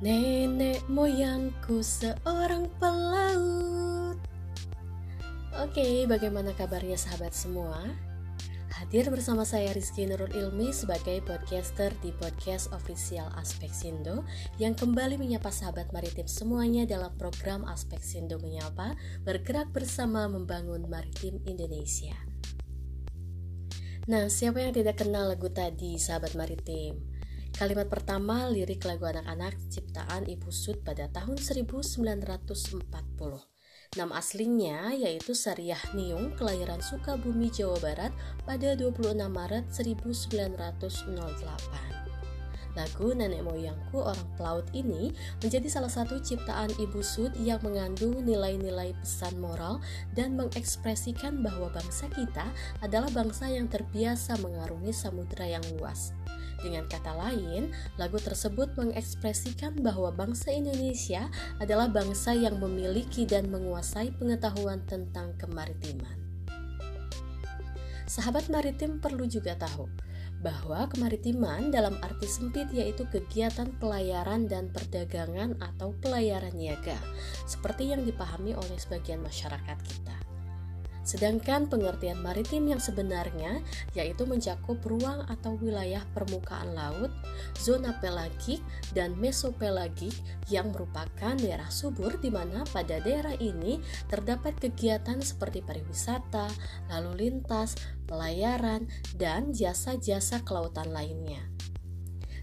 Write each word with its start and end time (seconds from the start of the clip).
Nenek 0.00 0.88
moyangku 0.88 1.84
seorang 1.84 2.72
pelaut. 2.80 4.16
Oke, 5.60 6.08
bagaimana 6.08 6.56
kabarnya 6.56 6.96
sahabat 6.96 7.36
semua? 7.36 7.84
Hadir 8.80 9.12
bersama 9.12 9.44
saya 9.44 9.76
Rizky 9.76 10.08
Nurul 10.08 10.32
Ilmi 10.32 10.72
sebagai 10.72 11.20
podcaster 11.20 11.92
di 12.00 12.16
podcast 12.16 12.72
official 12.72 13.28
Aspek 13.36 13.68
Sindo 13.68 14.24
yang 14.56 14.72
kembali 14.72 15.20
menyapa 15.20 15.52
sahabat 15.52 15.92
maritim 15.92 16.24
semuanya 16.24 16.88
dalam 16.88 17.12
program 17.20 17.68
Aspek 17.68 18.00
Sindo 18.00 18.40
Menyapa 18.40 18.96
bergerak 19.28 19.68
bersama 19.68 20.24
membangun 20.32 20.88
maritim 20.88 21.44
Indonesia. 21.44 22.16
Nah, 24.08 24.32
siapa 24.32 24.64
yang 24.64 24.72
tidak 24.72 25.04
kenal 25.04 25.28
lagu 25.28 25.52
tadi, 25.52 26.00
sahabat 26.00 26.32
maritim? 26.40 27.09
Kalimat 27.60 27.92
pertama 27.92 28.48
lirik 28.48 28.88
lagu 28.88 29.04
anak-anak 29.04 29.52
ciptaan 29.68 30.24
Ibu 30.24 30.48
Sud 30.48 30.80
pada 30.80 31.12
tahun 31.12 31.36
1940. 31.36 32.40
Nama 34.00 34.12
aslinya 34.16 34.96
yaitu 34.96 35.36
Sariah 35.36 35.76
Niung, 35.92 36.32
kelahiran 36.40 36.80
Sukabumi, 36.80 37.52
Jawa 37.52 37.76
Barat 37.84 38.16
pada 38.48 38.72
26 38.72 39.12
Maret 39.12 39.68
1908. 39.76 42.00
Lagu 42.80 43.12
Nenek 43.12 43.44
Moyangku 43.44 44.08
Orang 44.08 44.24
Pelaut 44.40 44.64
ini 44.72 45.12
menjadi 45.44 45.68
salah 45.68 45.92
satu 45.92 46.16
ciptaan 46.16 46.72
Ibu 46.80 47.04
Sud 47.04 47.36
yang 47.44 47.60
mengandung 47.60 48.24
nilai-nilai 48.24 48.96
pesan 49.04 49.36
moral 49.36 49.84
dan 50.16 50.32
mengekspresikan 50.32 51.44
bahwa 51.44 51.68
bangsa 51.68 52.08
kita 52.08 52.48
adalah 52.80 53.12
bangsa 53.12 53.52
yang 53.52 53.68
terbiasa 53.68 54.40
mengarungi 54.40 54.96
samudera 54.96 55.60
yang 55.60 55.64
luas. 55.76 56.16
Dengan 56.60 56.84
kata 56.84 57.16
lain, 57.16 57.72
lagu 57.96 58.20
tersebut 58.20 58.76
mengekspresikan 58.76 59.80
bahwa 59.80 60.12
bangsa 60.12 60.52
Indonesia 60.52 61.32
adalah 61.56 61.88
bangsa 61.88 62.36
yang 62.36 62.60
memiliki 62.60 63.24
dan 63.24 63.48
menguasai 63.48 64.12
pengetahuan 64.20 64.84
tentang 64.84 65.32
kemaritiman. 65.40 66.20
Sahabat 68.04 68.52
maritim 68.52 69.00
perlu 69.00 69.24
juga 69.24 69.56
tahu 69.56 69.88
bahwa 70.40 70.88
kemaritiman 70.88 71.68
dalam 71.68 72.00
arti 72.00 72.24
sempit 72.24 72.68
yaitu 72.72 73.04
kegiatan 73.12 73.68
pelayaran 73.76 74.48
dan 74.48 74.72
perdagangan 74.72 75.56
atau 75.60 75.92
pelayaran 76.00 76.52
niaga, 76.56 76.96
seperti 77.44 77.92
yang 77.92 78.04
dipahami 78.04 78.56
oleh 78.56 78.76
sebagian 78.80 79.20
masyarakat 79.20 79.78
kita. 79.84 80.19
Sedangkan 81.00 81.66
pengertian 81.66 82.20
maritim 82.20 82.68
yang 82.68 82.78
sebenarnya 82.78 83.64
yaitu 83.96 84.28
mencakup 84.28 84.76
ruang 84.84 85.24
atau 85.32 85.56
wilayah 85.56 86.04
permukaan 86.12 86.76
laut, 86.76 87.10
zona 87.56 87.96
pelagik, 87.98 88.60
dan 88.92 89.16
mesopelagik 89.16 90.12
yang 90.52 90.70
merupakan 90.70 91.34
daerah 91.38 91.68
subur 91.72 92.20
di 92.20 92.28
mana 92.28 92.62
pada 92.68 93.00
daerah 93.00 93.34
ini 93.40 93.80
terdapat 94.12 94.58
kegiatan 94.60 95.18
seperti 95.24 95.64
pariwisata, 95.64 96.52
lalu 96.92 97.28
lintas, 97.28 97.78
pelayaran, 98.04 98.84
dan 99.16 99.54
jasa-jasa 99.56 100.42
kelautan 100.44 100.90
lainnya. 100.92 101.59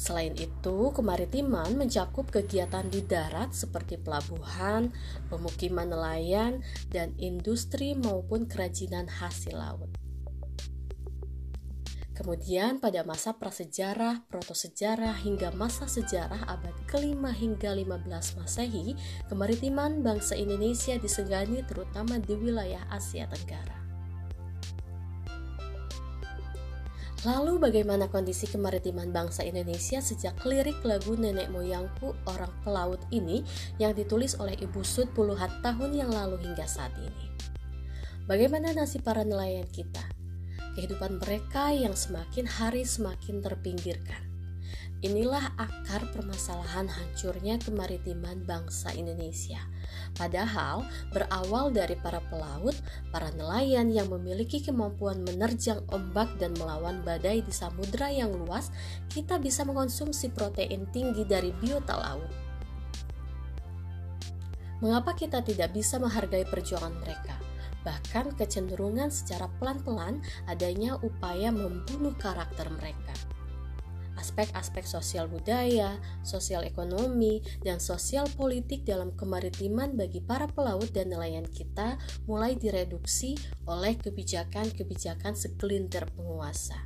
Selain 0.00 0.32
itu, 0.40 0.88
kemaritiman 0.96 1.76
mencakup 1.76 2.32
kegiatan 2.32 2.88
di 2.88 3.04
darat 3.04 3.52
seperti 3.52 4.00
pelabuhan, 4.00 4.96
pemukiman 5.28 5.92
nelayan, 5.92 6.64
dan 6.88 7.12
industri 7.20 7.92
maupun 7.92 8.48
kerajinan 8.48 9.12
hasil 9.12 9.60
laut. 9.60 9.92
Kemudian 12.16 12.80
pada 12.80 13.04
masa 13.04 13.36
prasejarah, 13.36 14.24
protosejarah 14.32 15.20
hingga 15.20 15.52
masa 15.52 15.84
sejarah 15.84 16.48
abad 16.48 16.76
ke-5 16.88 17.20
hingga 17.36 17.76
15 17.76 18.40
Masehi, 18.40 18.96
kemaritiman 19.28 20.00
bangsa 20.00 20.32
Indonesia 20.32 20.96
disegani 20.96 21.60
terutama 21.68 22.16
di 22.16 22.32
wilayah 22.40 22.88
Asia 22.88 23.28
Tenggara. 23.28 23.89
Lalu 27.20 27.60
bagaimana 27.60 28.08
kondisi 28.08 28.48
kemaritiman 28.48 29.12
bangsa 29.12 29.44
Indonesia 29.44 30.00
sejak 30.00 30.40
lirik 30.48 30.80
lagu 30.88 31.20
Nenek 31.20 31.52
Moyangku 31.52 32.16
Orang 32.24 32.48
Pelaut 32.64 33.04
ini 33.12 33.44
yang 33.76 33.92
ditulis 33.92 34.40
oleh 34.40 34.56
Ibu 34.56 34.80
Sud 34.80 35.12
puluhan 35.12 35.60
tahun 35.60 35.92
yang 35.92 36.08
lalu 36.08 36.40
hingga 36.40 36.64
saat 36.64 36.96
ini? 36.96 37.28
Bagaimana 38.24 38.72
nasib 38.72 39.04
para 39.04 39.20
nelayan 39.20 39.68
kita? 39.68 40.00
Kehidupan 40.72 41.20
mereka 41.20 41.68
yang 41.68 41.92
semakin 41.92 42.48
hari 42.48 42.88
semakin 42.88 43.44
terpinggirkan. 43.44 44.29
Inilah 45.00 45.56
akar 45.56 46.04
permasalahan 46.12 46.88
hancurnya 46.88 47.56
kemaritiman 47.60 48.44
bangsa 48.44 48.92
Indonesia– 48.92 49.64
Padahal 50.16 50.84
berawal 51.14 51.70
dari 51.70 51.94
para 51.96 52.18
pelaut, 52.28 52.74
para 53.14 53.30
nelayan 53.34 53.88
yang 53.88 54.10
memiliki 54.10 54.60
kemampuan 54.60 55.22
menerjang 55.22 55.80
ombak 55.90 56.28
dan 56.36 56.52
melawan 56.58 57.00
badai 57.06 57.40
di 57.40 57.52
samudera 57.54 58.10
yang 58.10 58.34
luas, 58.34 58.74
kita 59.08 59.38
bisa 59.38 59.62
mengonsumsi 59.62 60.28
protein 60.34 60.84
tinggi 60.90 61.22
dari 61.24 61.54
biota 61.54 61.94
laut. 61.96 62.30
Mengapa 64.80 65.12
kita 65.12 65.44
tidak 65.44 65.76
bisa 65.76 66.00
menghargai 66.00 66.48
perjuangan 66.48 66.96
mereka? 67.04 67.36
Bahkan 67.84 68.36
kecenderungan 68.36 69.08
secara 69.08 69.48
pelan-pelan 69.56 70.20
adanya 70.48 71.00
upaya 71.00 71.48
membunuh 71.48 72.12
karakter 72.16 72.68
mereka 72.68 73.12
aspek-aspek 74.20 74.84
sosial 74.84 75.26
budaya, 75.26 75.96
sosial 76.20 76.68
ekonomi, 76.68 77.40
dan 77.64 77.80
sosial 77.80 78.28
politik 78.36 78.84
dalam 78.84 79.16
kemaritiman 79.16 79.96
bagi 79.96 80.20
para 80.20 80.44
pelaut 80.46 80.92
dan 80.92 81.08
nelayan 81.08 81.48
kita 81.48 81.96
mulai 82.28 82.54
direduksi 82.54 83.34
oleh 83.64 83.96
kebijakan-kebijakan 83.96 85.32
segelintir 85.32 86.04
penguasa. 86.12 86.76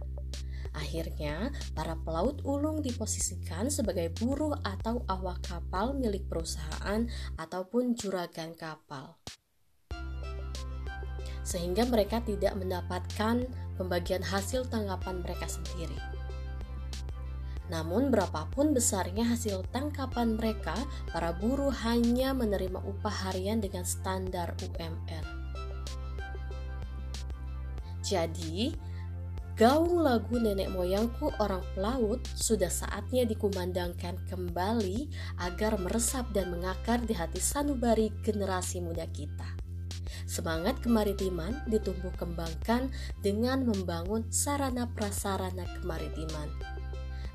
Akhirnya, 0.74 1.54
para 1.70 1.94
pelaut 1.94 2.42
ulung 2.42 2.82
diposisikan 2.82 3.70
sebagai 3.70 4.10
buruh 4.10 4.58
atau 4.66 5.06
awak 5.06 5.46
kapal 5.46 5.94
milik 5.94 6.26
perusahaan 6.26 7.06
ataupun 7.38 7.94
juragan 7.94 8.58
kapal. 8.58 9.14
Sehingga 11.46 11.86
mereka 11.86 12.18
tidak 12.26 12.58
mendapatkan 12.58 13.46
pembagian 13.78 14.24
hasil 14.26 14.66
tanggapan 14.66 15.22
mereka 15.22 15.46
sendiri. 15.46 16.23
Namun 17.72 18.12
berapapun 18.12 18.76
besarnya 18.76 19.24
hasil 19.24 19.64
tangkapan 19.72 20.36
mereka, 20.36 20.76
para 21.08 21.32
buruh 21.32 21.72
hanya 21.84 22.36
menerima 22.36 22.76
upah 22.84 23.30
harian 23.30 23.60
dengan 23.64 23.88
standar 23.88 24.52
UMR. 24.60 25.24
Jadi, 28.04 28.76
gaung 29.56 30.04
lagu 30.04 30.36
nenek 30.36 30.68
moyangku 30.76 31.32
orang 31.40 31.64
pelaut 31.72 32.20
sudah 32.36 32.68
saatnya 32.68 33.24
dikumandangkan 33.24 34.20
kembali 34.28 35.08
agar 35.40 35.80
meresap 35.80 36.28
dan 36.36 36.52
mengakar 36.52 37.00
di 37.00 37.16
hati 37.16 37.40
sanubari 37.40 38.12
generasi 38.20 38.84
muda 38.84 39.08
kita. 39.08 39.56
Semangat 40.28 40.84
kemaritiman 40.84 41.64
ditumbuh 41.64 42.12
kembangkan 42.20 42.92
dengan 43.24 43.64
membangun 43.64 44.28
sarana 44.28 44.84
prasarana 44.92 45.64
kemaritiman 45.80 46.48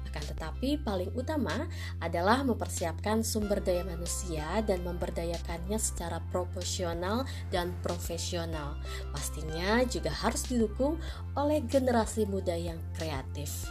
akan 0.10 0.24
tetapi, 0.34 0.82
paling 0.82 1.14
utama 1.14 1.70
adalah 2.02 2.42
mempersiapkan 2.42 3.22
sumber 3.22 3.62
daya 3.62 3.86
manusia 3.86 4.60
dan 4.66 4.82
memberdayakannya 4.82 5.78
secara 5.78 6.18
proporsional 6.34 7.24
dan 7.54 7.72
profesional. 7.86 8.76
Pastinya 9.14 9.86
juga 9.86 10.10
harus 10.10 10.50
didukung 10.50 10.98
oleh 11.38 11.62
generasi 11.64 12.26
muda 12.26 12.58
yang 12.58 12.82
kreatif. 12.98 13.70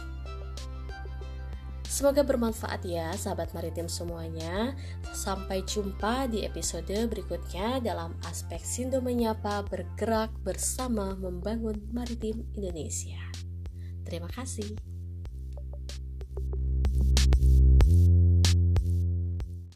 Semoga 1.89 2.21
bermanfaat 2.21 2.85
ya 2.85 3.11
sahabat 3.17 3.49
maritim 3.51 3.89
semuanya. 3.89 4.77
Sampai 5.09 5.65
jumpa 5.65 6.29
di 6.29 6.45
episode 6.45 6.93
berikutnya 7.09 7.81
dalam 7.81 8.13
aspek 8.29 8.61
Sindo 8.61 9.01
Menyapa 9.01 9.65
bergerak 9.65 10.29
bersama 10.45 11.17
membangun 11.17 11.81
maritim 11.89 12.45
Indonesia. 12.53 13.19
Terima 14.05 14.29
kasih. 14.29 14.98
Thank 17.89 18.07
you. 18.07 18.38